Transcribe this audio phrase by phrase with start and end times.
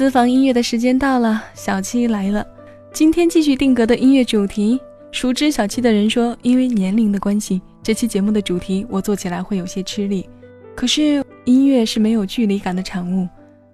[0.00, 2.46] 私房音乐的时间到了，小七来了。
[2.90, 4.80] 今天继续定格的音乐主题，
[5.12, 10.26] 熟知小七的人说，因为年龄的关系，这期节目的主题我做起来会有些吃力。
[10.74, 13.28] 可是音乐是没有距离感的产物，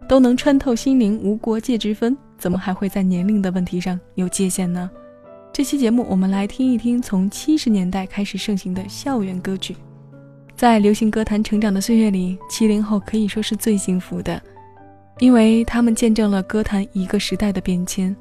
[0.09, 4.90] 都能穿透心灵，无国界之分，怎么还会在年龄的问题上有界限呢？
[5.53, 9.77] 这期节目我们来听一听从七十年代开始盛行的校园歌曲。
[10.57, 14.43] 在流行歌坛成长的岁月里，七零后可以说是最幸福的。
[15.18, 18.14] 因为他们见证了歌坛一个时代的变迁，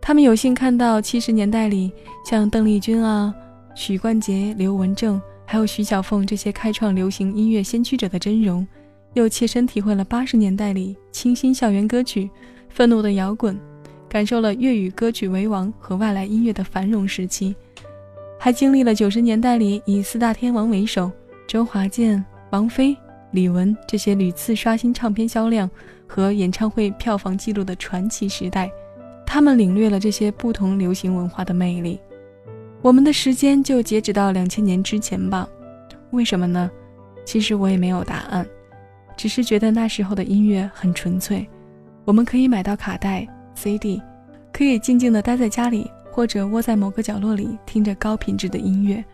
[0.00, 1.92] 他们有幸看到七十年代里
[2.26, 3.32] 像邓丽君啊、
[3.76, 8.66] 许冠杰、刘文正，还有徐小凤这些开创流行音乐先驱者的真容，
[9.14, 12.28] 又切身体会了八十年代里清新校园歌曲、
[12.68, 13.56] 愤怒的摇滚，
[14.08, 17.54] 感受了粤语歌曲为王和外来音乐的繁荣时期，
[18.36, 21.08] 还经历了九十年代里以四大天王为首，
[21.46, 22.96] 周华健、王菲、
[23.30, 25.70] 李玟这些屡次刷新唱片销量。
[26.10, 28.68] 和演唱会票房记录的传奇时代，
[29.24, 32.00] 他们领略了这些不同流行文化的魅力。
[32.82, 35.48] 我们的时间就截止到两千年之前吧？
[36.10, 36.68] 为什么呢？
[37.24, 38.44] 其实我也没有答案，
[39.16, 41.48] 只是觉得那时候的音乐很纯粹。
[42.04, 43.24] 我们可以买到卡带、
[43.54, 44.02] CD，
[44.52, 49.04] 可以静静地待在家里，或者窝在某个角落里听着高品质的音乐。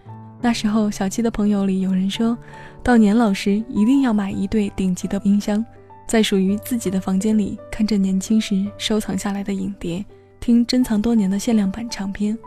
[0.41, 2.39] 那时候，小七的朋友里有人说，
[2.83, 5.63] 到年老时一定要买一对顶级的音箱。
[6.07, 10.05] 在属于自己的房间里，看着年轻时收藏下来的影碟，
[10.39, 12.39] 听珍藏多年的限量版唱片，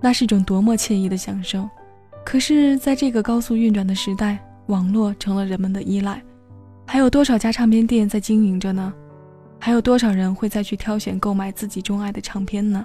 [0.00, 1.68] 那是一种多么惬意的享受。
[2.24, 6.20] 可是，在这个高速运转的时代，网络成了人们的依赖，
[6.84, 8.92] 还有多少家唱片店在经营着呢？
[9.60, 12.84] 还有多少人会再去挑选购买自己钟爱的唱片呢？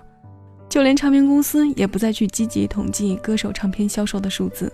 [0.70, 4.72] 就连唱片公司也不再去积极统计歌手唱片销售的数字。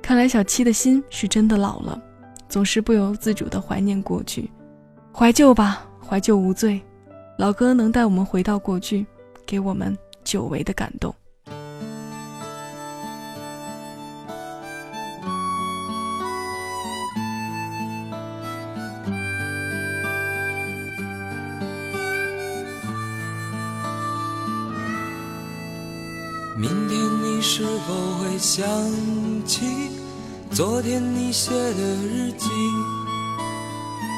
[0.00, 2.00] 看来小七的心是真的老了，
[2.48, 4.48] 总是不由自主地怀念过去。
[5.18, 6.80] 怀旧吧，怀旧无罪。
[7.38, 9.04] 老歌能带我们回到过去，
[9.44, 11.12] 给我们久违的感动。
[26.56, 28.64] 明天你是否会想
[29.44, 29.66] 起
[30.52, 32.48] 昨天你写的日记？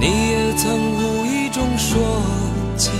[0.00, 0.64] 你也曾
[0.96, 2.00] 无意中说
[2.76, 2.90] 起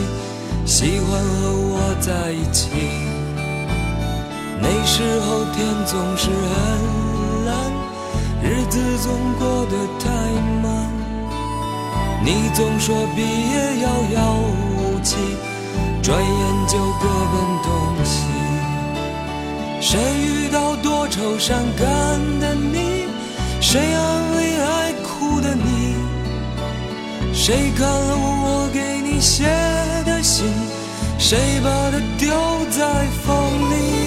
[0.65, 2.71] 喜欢和我在一起，
[4.61, 6.55] 那时候天总是很
[7.47, 7.53] 蓝，
[8.43, 10.09] 日子总过得太
[10.63, 10.65] 慢。
[12.25, 14.19] 你总说毕业遥遥
[14.79, 15.17] 无期，
[16.03, 17.69] 转眼就各奔东
[18.05, 18.25] 西。
[19.81, 21.85] 谁遇到多愁善感
[22.41, 23.05] 的你？
[23.61, 25.84] 谁安慰爱哭的你？
[27.47, 29.45] 谁看了我给你写
[30.07, 30.47] 的信？
[31.19, 32.31] 谁把它丢
[32.71, 34.04] 在风里？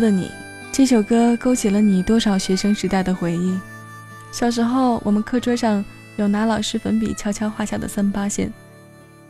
[0.00, 0.30] 的你，
[0.70, 3.58] 这首歌勾起了你多少学生时代的回忆？
[4.30, 5.84] 小时候，我们课桌上
[6.16, 8.52] 有拿老师粉笔悄悄画下的三八线，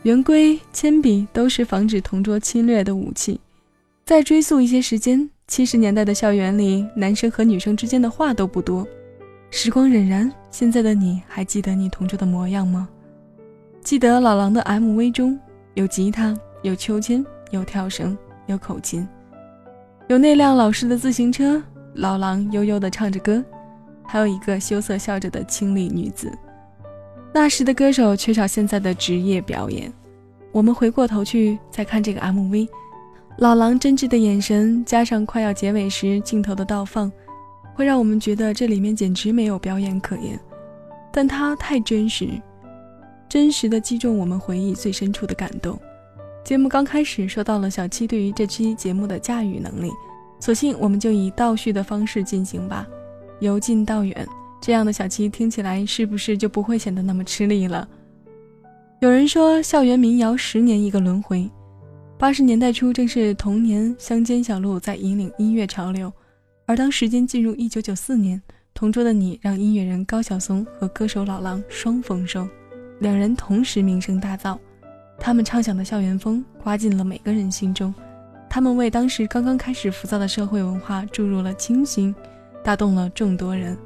[0.02, 3.40] 圆规、铅笔都是防止同桌侵略的武器。
[4.04, 8.86] 再追溯一些时间，七十年代的校园里，男生和女生之间的话都不多。
[9.50, 12.88] 时光荏苒，现在的你还记得你同桌的模样吗？
[13.82, 15.38] 记得老狼的 MV 中
[15.74, 18.16] 有吉他，有秋千，有跳绳，
[18.46, 19.06] 有口琴。
[20.08, 21.62] 有那辆老式的自行车，
[21.96, 23.44] 老狼悠悠地唱着歌，
[24.06, 26.32] 还有一个羞涩笑着的清丽女子。
[27.30, 29.92] 那时的歌手缺少现在的职业表演。
[30.50, 32.66] 我们回过头去再看这个 MV，
[33.36, 37.12] 老狼真挚的眼神加上快要结尾时镜头的倒放，
[37.74, 40.40] 会让我们觉得这里面简直没有表演可言。
[41.12, 42.30] 但它太真实，
[43.28, 45.78] 真实的击中我们回忆最深处的感动。
[46.48, 49.90] 节目刚开始说到了小七对于这期节目的驾驭能力，
[50.40, 52.88] 索性我们就以倒叙的方式进行吧，
[53.40, 54.26] 由近到远，
[54.58, 57.86] 这样的小七听起来是不是就不会显得那么吃力了？
[59.00, 61.50] 有人说校园民谣十年一个轮回，
[62.16, 66.10] 八十年代初正是童年乡间小路在引领音乐潮流，
[66.64, 68.40] 而当时间进入一九九四年，
[68.72, 72.48] 同桌的你让音乐人高晓松和歌手老狼双丰收，
[73.00, 74.56] 两人同时名声大噪。
[75.20, 77.92] 他们畅想的校园风刮进了每个人心中，
[78.48, 82.14] 他们为当时刚刚开始浮躁的社会文化注入了清新，
[82.64, 83.76] 打动了众多人。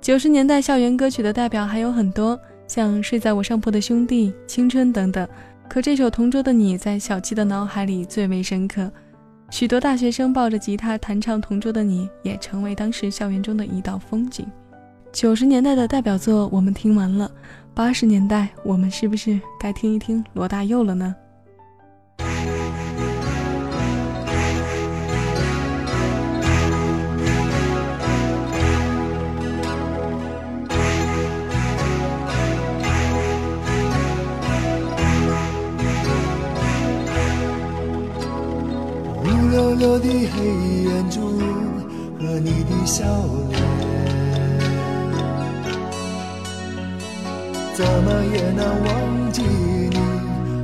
[0.00, 5.26] 九十年代校园歌曲的代表还有很多，像《睡在我上铺的兄弟》《青春》等等。
[5.68, 8.90] 可这首《同桌的你》在小七的脑海里最为深刻，
[9.50, 14.46] 许多大学生抱着吉他弹唱《同桌的你》，也成为当时校园中的一道风景。
[15.14, 17.30] 九十年代的代表作我们听完了。
[17.72, 21.14] 八十年代，我们是不是该听一听罗大佑了呢？
[39.22, 40.44] 乌溜溜的黑
[40.82, 41.20] 眼珠
[42.18, 43.04] 和你的笑
[43.50, 43.73] 脸。
[47.74, 49.98] 怎么也难忘记你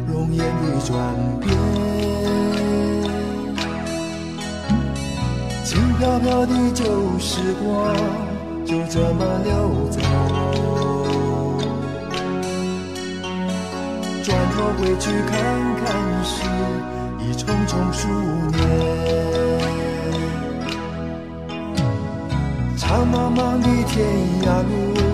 [0.07, 0.97] 容颜的转
[1.41, 1.51] 变，
[5.65, 6.85] 轻飘飘的旧
[7.19, 7.93] 时光
[8.65, 9.51] 就这么溜
[9.91, 9.99] 走，
[14.23, 15.35] 转头回去看
[15.83, 15.85] 看
[16.23, 16.45] 时，
[17.19, 18.07] 已匆匆数
[18.53, 18.59] 年。
[22.77, 23.99] 长茫茫的天
[24.45, 25.10] 涯路。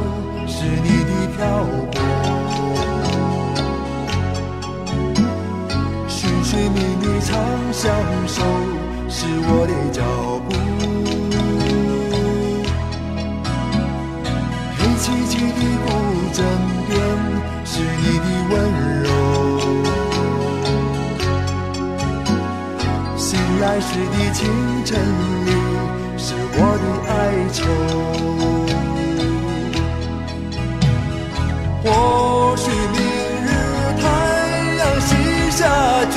[24.87, 25.02] 清晨
[25.45, 25.50] 里，
[26.16, 27.12] 是我的哀
[27.52, 27.59] 愁。
[31.83, 31.85] 或
[32.57, 32.97] 许明
[33.43, 33.49] 日
[34.00, 34.05] 太
[34.78, 35.11] 阳西
[35.50, 35.59] 下，
[36.07, 36.14] 倦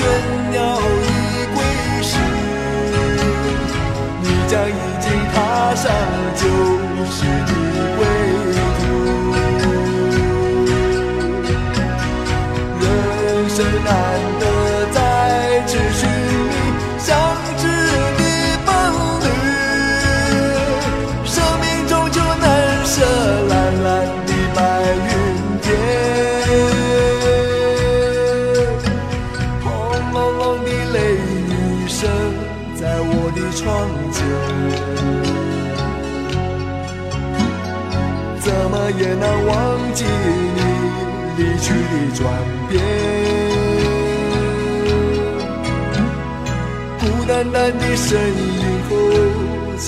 [0.52, 0.58] 鸟
[1.02, 1.10] 已
[1.56, 1.58] 归
[2.04, 2.14] 时，
[4.22, 4.72] 你将已
[5.02, 5.34] 经踏
[5.74, 5.84] 上
[6.36, 6.42] 旧
[7.10, 7.52] 时的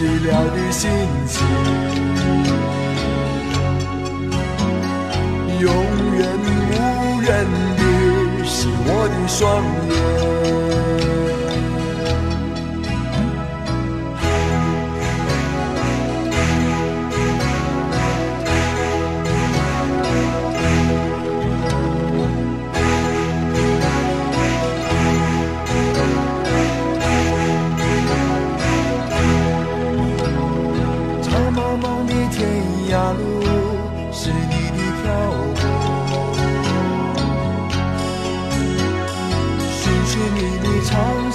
[0.02, 0.90] 寂寥的心
[1.28, 1.46] 情，
[5.60, 5.72] 永
[6.18, 7.30] 远无人
[7.78, 7.82] 的
[8.44, 9.40] 是我的双
[9.92, 10.71] 眼。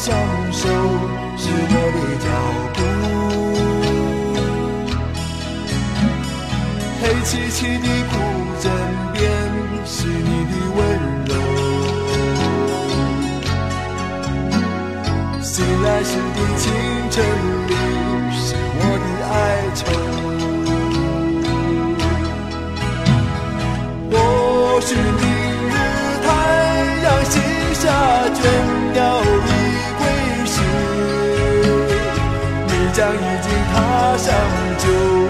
[0.06, 0.14] 相
[0.52, 0.68] 守，
[1.36, 2.26] 是我的脚
[2.75, 2.78] 步。
[7.02, 8.14] 黑漆漆的古
[8.62, 8.64] 镇
[9.14, 9.18] 边，
[9.84, 10.78] 是你的温
[11.26, 11.30] 柔。
[15.42, 16.62] 醒来时的清
[17.10, 17.14] 晨
[17.66, 17.75] 里，
[18.30, 19.34] 是我的哀
[19.75, 19.80] 愁。
[24.12, 24.14] 或
[24.82, 25.26] 许明
[25.68, 25.75] 日
[26.22, 26.26] 太
[27.02, 27.34] 阳西
[27.75, 27.82] 下
[28.36, 28.38] 倦，
[34.18, 34.32] 上
[34.78, 35.25] 酒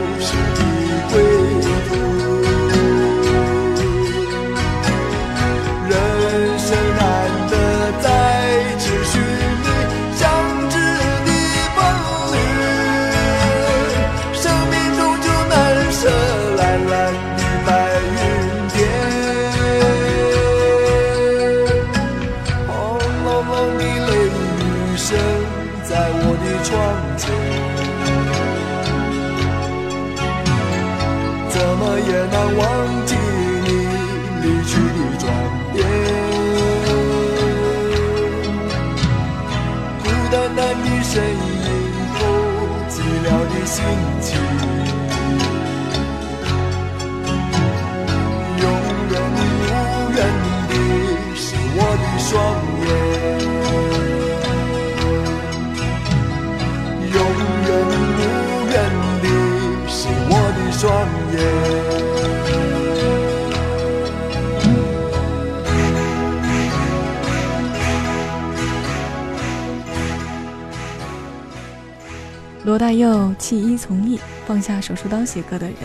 [72.76, 75.76] 罗大佑弃医从艺，放下手术刀写歌的人，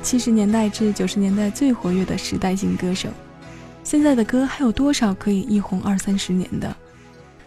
[0.00, 3.08] 七十年代至九十年代最活跃的时代性歌手。
[3.82, 6.72] 现在的歌还有多少可以一红二三十年的？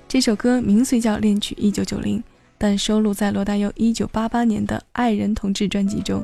[0.05, 2.19] 这首歌名虽叫《恋曲一九九零》，
[2.57, 6.21] 但收录在罗大佑一九八八年的《爱人同志》专辑中，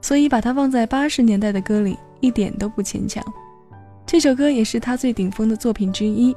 [0.00, 3.22] 所以把它放在八十年代的歌里一点都不牵强。
[4.06, 6.34] 这首歌也是他最顶峰的作品之一。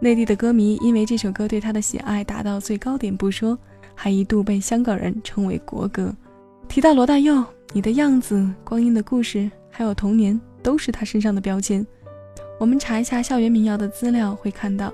[0.00, 3.58] 内地的歌迷因为这首歌对他的喜爱达到最高点不说。
[3.96, 6.14] 还一度被香港人称为国歌。
[6.68, 11.84] 提到罗大佑，你的样子、光阴的故事，还有童年，都是他身上的标签。
[12.60, 14.92] 我们查一下校园民谣的资料，会看到，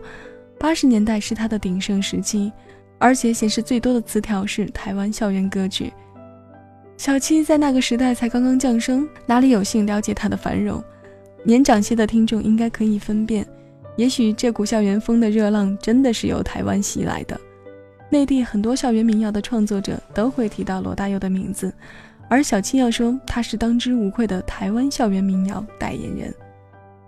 [0.58, 2.52] 八十年代是他的鼎盛时期，
[2.98, 5.92] 而且显示最多的词条是台湾校园歌曲。
[6.96, 10.82] 小七在那个时代才刚刚降生，哪里有幸了解他的繁荣？
[11.42, 13.44] 年长些的听众应该可以分辨，
[13.96, 17.40] 也许这股校园风的热浪真的是由台湾袭来的。
[18.12, 21.72] 内地很多校园民谣的创作者都会提到罗大佑的名字，
[22.28, 26.34] 而小青要说他是当之无愧的台湾校园民谣代言人。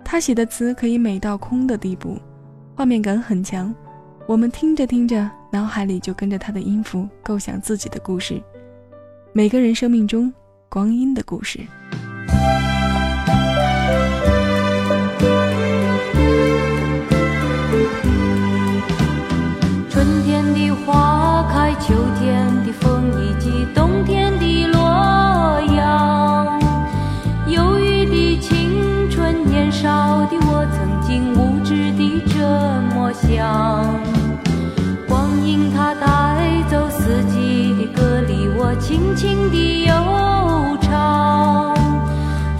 [0.02, 2.18] 他写的词可以美到空的地步，
[2.75, 3.75] 画面感很强，
[4.26, 8.40] 我们听着听着，脑海里就跟着他的音符构想自己的故事。
[9.34, 10.32] 每个人生命中
[10.70, 11.61] 光阴的故事。
[33.14, 34.00] 想。
[35.09, 36.06] 光阴它带
[36.68, 39.94] 走四季的歌里，我轻轻地悠
[40.80, 41.75] 唱。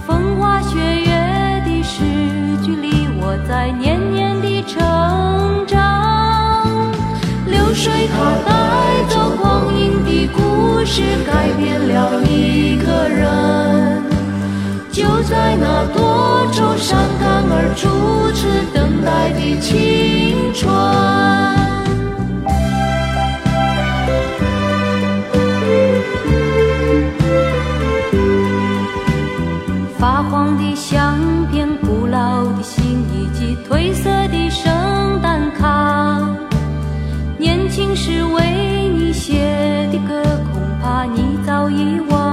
[0.07, 2.01] 风花雪月的诗
[2.63, 6.91] 句里，我在年年的成长。
[7.45, 8.51] 流水它带
[9.09, 14.03] 走光阴的故事，改变了一个人。
[14.91, 18.47] 就在那多愁善感而初次
[19.15, 20.69] 爱的青春。
[29.97, 31.17] 发黄的相
[31.49, 34.69] 片、古老的信以及褪色的圣
[35.21, 36.21] 诞卡。
[37.37, 40.21] 年轻时为你写的歌，
[40.53, 42.24] 恐怕你早已忘。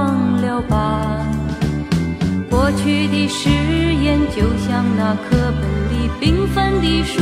[2.77, 7.21] 去的誓言，就像那课本里缤纷的书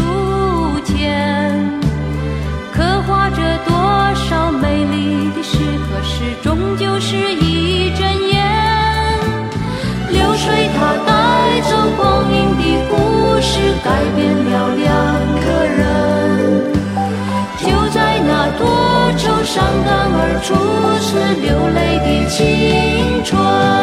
[0.86, 1.79] 签，
[2.74, 3.74] 刻画着多
[4.15, 8.41] 少美丽的诗，可是终究是一阵烟。
[10.10, 12.96] 流水它带走光阴的故
[13.41, 14.88] 事，改变了两
[15.41, 15.79] 个人。
[17.60, 18.62] 就在那多
[19.17, 20.53] 愁善感而初
[21.00, 21.10] 次
[21.41, 23.80] 流泪的青春。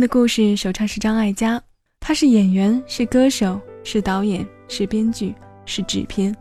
[0.00, 1.62] 的故事，首唱是张艾嘉，
[2.00, 5.34] 他是演员，是歌手，是导演，是编剧，
[5.66, 6.34] 是制片，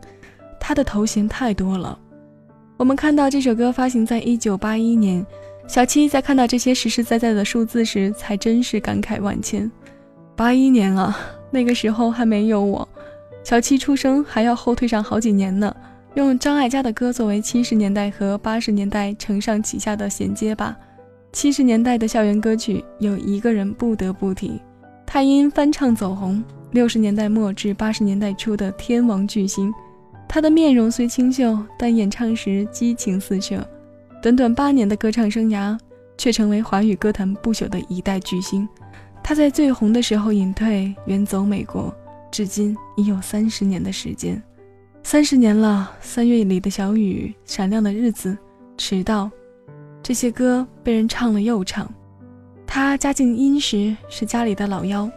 [0.60, 2.00] 他的头衔太多了。
[2.78, 5.25] 我们看到这首歌发行在一九八一年，
[5.68, 9.70] 小七在看到这些实实在在的数字时，才真是感慨万千。
[10.38, 11.20] 八一年啊，
[11.51, 12.88] 那个时候还没有我，
[13.44, 15.75] 小七出生还要后退上好几年呢。
[16.16, 20.78] 用张艾嘉的歌作为七十年代和八十年代承上启下的衔接吧。
[21.31, 24.59] 七十年代的校园歌曲有一个人不得不提，
[25.05, 26.43] 他因翻唱走红。
[26.71, 29.73] 六十年代末至八十年代初的天王巨星，
[30.27, 33.67] 他的面容虽清秀，但演唱时激情四射。
[34.21, 35.75] 短短八年的歌唱生涯，
[36.17, 38.67] 却成为华语歌坛不朽的一代巨星。
[39.23, 41.91] 他在最红的时候隐退，远走美国，
[42.32, 44.41] 至今已有三十年的时间。
[45.01, 48.38] 三十年了，三月里的小雨，闪亮的日子，
[48.77, 49.32] 迟到。
[50.01, 51.91] 这些歌被人唱了又唱。
[52.65, 55.09] 他家境殷实，是家里的老幺，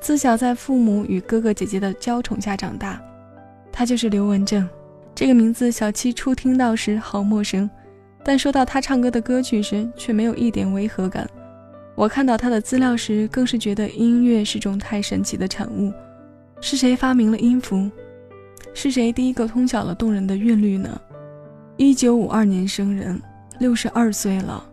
[0.00, 3.00] 自小在父母与哥哥姐姐的娇宠下长大。
[3.72, 4.68] 他就是刘文正，
[5.14, 7.68] 这个名字小七初听到时好陌生，
[8.24, 11.28] 但说到他唱歌的歌曲时，却没有一点违和感。
[11.96, 15.92] 我看到他的资料时，更是觉得音乐是种太神奇的产物。
[16.60, 17.90] 是谁发明了音符？
[18.72, 21.00] 是谁第一个通晓了动人的韵律呢？
[21.76, 23.20] 一九五二年生人。
[23.58, 24.64] 六十二岁了，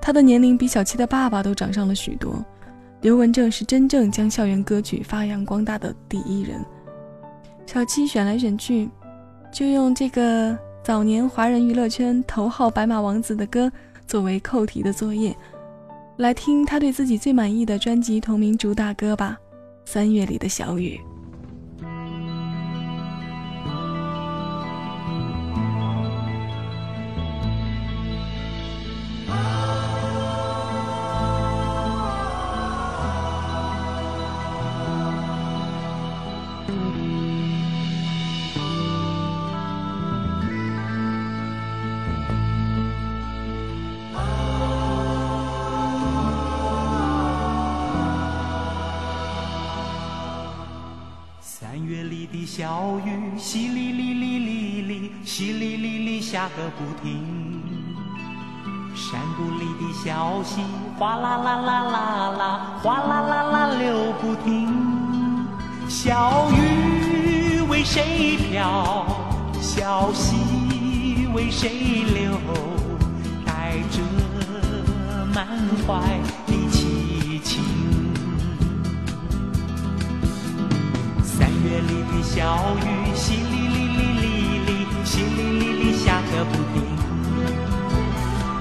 [0.00, 2.44] 他的年龄比小七的爸爸都长上了许多。
[3.02, 6.64] 刘文正是真正将校园歌曲发扬光大的第一人。
[7.66, 8.88] 小七选来选去，
[9.52, 13.70] 就用这个早年华人娱乐圈头号白马王子的歌
[14.06, 15.36] 作为扣题的作业，
[16.16, 19.36] 来听他对自己最满意的专辑同名主打歌吧，
[19.90, 20.98] 《三月里的小雨》。
[52.44, 57.62] 小雨淅沥沥沥沥沥，淅沥沥沥下个不停。
[58.94, 60.62] 山谷里的小溪
[60.98, 64.74] 哗啦啦啦啦啦，哗啦啦啦流不停。
[65.88, 69.06] 小雨为谁飘？
[69.60, 72.38] 小溪为谁流？
[73.44, 74.00] 带着
[75.34, 75.46] 满
[75.86, 77.62] 怀的凄情。
[81.66, 82.38] 月里的小
[82.78, 84.30] 雨，淅沥沥沥沥
[84.66, 84.70] 沥，
[85.04, 86.74] 淅沥沥沥下个不停。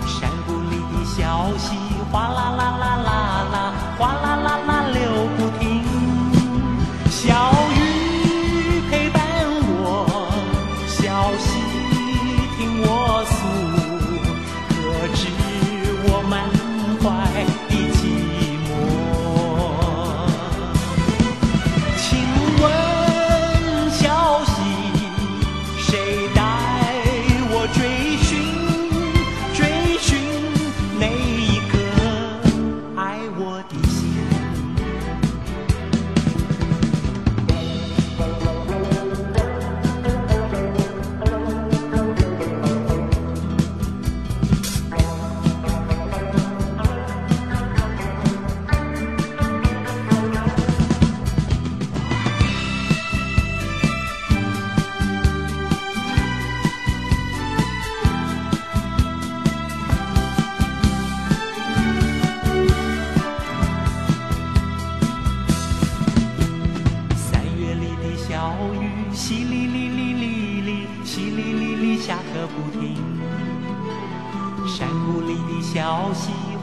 [0.07, 1.77] 山谷里的小溪，
[2.11, 3.15] 哗啦啦啦啦
[3.53, 3.55] 啦，
[3.99, 4.74] 哗啦啦啦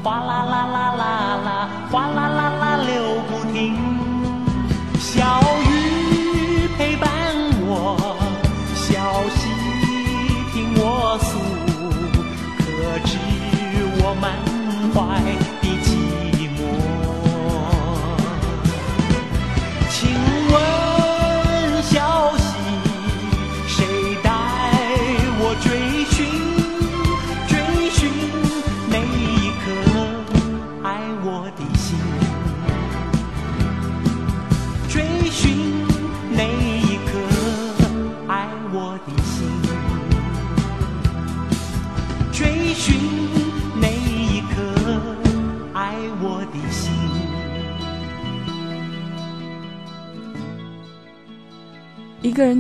[0.03, 3.77] 哗啦啦啦啦啦哗啦啦啦流不停。
[4.99, 7.09] 小雨陪伴
[7.61, 7.97] 我
[8.75, 9.49] 小溪
[10.53, 11.39] 听我诉
[12.59, 13.17] 可知
[14.03, 14.33] 我满
[14.93, 15.21] 怀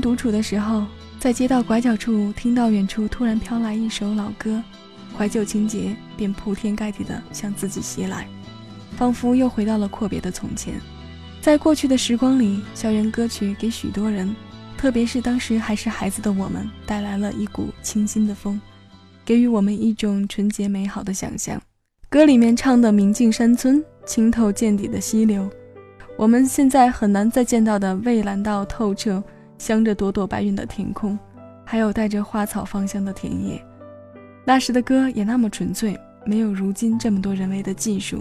[0.02, 0.84] 独处的时候，
[1.20, 4.60] 在街道拐角处听到远处突然飘来一首老歌，
[5.16, 8.26] 怀旧情节便铺天盖地的向自己袭来，
[8.96, 10.74] 仿佛又回到了阔别的从前。
[11.40, 14.34] 在过去的时光里，校园歌曲给许多人，
[14.76, 18.60] 特别是当时还是孩子的我们，带来了一股清新的风，
[19.24, 21.62] 给予我们一种纯洁美好的想象。
[22.08, 25.48] 歌里面唱的明净山村，清透见底的溪流，
[26.16, 29.22] 我们现在很难再见到的蔚蓝到透彻。
[29.62, 31.16] 镶着朵朵白云的天空，
[31.64, 33.64] 还有带着花草芳香的田野。
[34.44, 35.96] 那时的歌也那么纯粹，
[36.26, 38.20] 没有如今这么多人为的技术。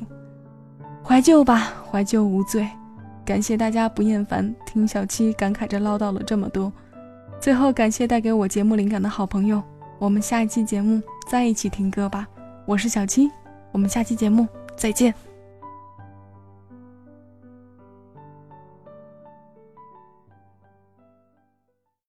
[1.03, 2.69] 怀旧吧，怀旧无罪。
[3.25, 6.71] 感谢大家不厌烦听小七感慨着唠叨了这么多。
[7.39, 9.59] 最后感谢带给我节目灵感的好朋友。
[9.97, 12.27] 我们下一期节目再一起听歌吧。
[12.67, 13.27] 我是小七，
[13.71, 15.30] 我们下期节目再见。